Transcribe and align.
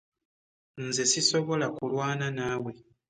Nze 0.85 1.03
sisobola 1.11 1.65
kulwaana 1.75 2.27
naawe. 2.37 2.71